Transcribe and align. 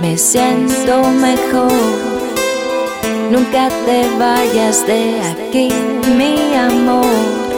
me 0.00 0.16
siento 0.16 1.02
mejor. 1.04 1.72
Nunca 3.30 3.68
te 3.86 4.08
vayas 4.18 4.86
de 4.86 5.20
aquí, 5.22 5.68
mi 6.16 6.54
amor. 6.54 7.49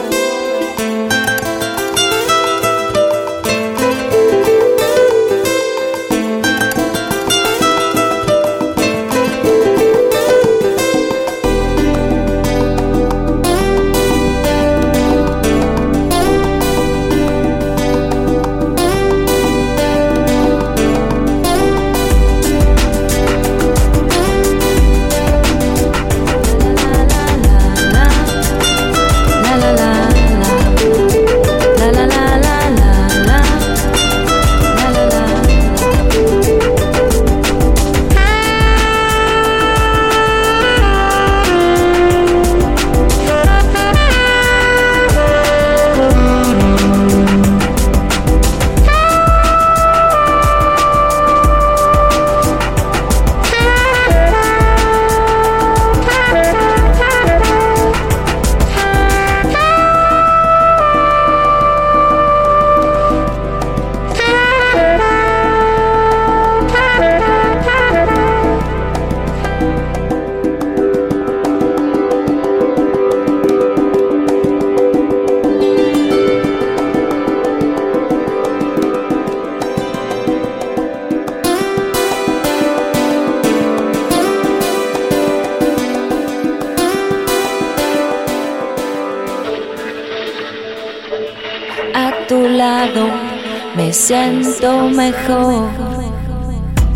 Me 93.77 93.93
siento 93.93 94.89
mejor. 94.89 95.69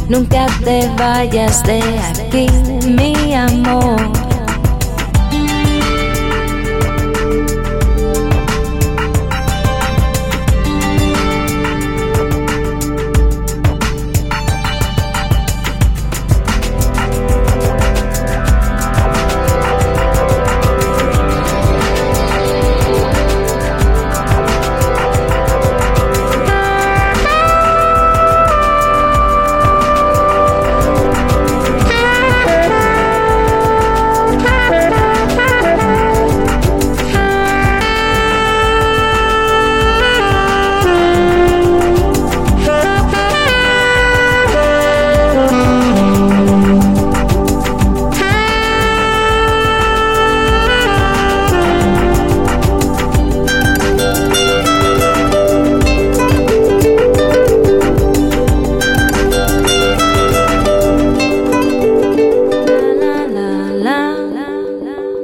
Nunca 0.09 0.47
te 0.65 0.89
vayas 0.97 1.63
de 1.65 1.81
aquí, 1.81 2.47
mi 2.89 3.35
amor. 3.35 4.16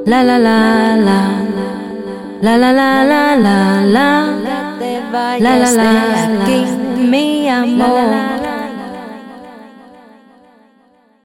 La 0.04 0.24
la 0.24 0.36
la 0.36 0.96
la. 0.96 1.20
La 2.42 2.56
la 2.58 2.72
la 2.72 3.04
la 3.04 3.36
la 3.36 3.84
la. 3.84 4.26
La 4.42 4.76
te 4.80 5.00
vayas 5.12 5.40
la, 5.40 5.56
la, 5.56 5.70
la, 5.70 6.28
de 6.28 6.42
aquí, 6.42 6.66
mi 6.98 7.48
amor. 7.48 8.41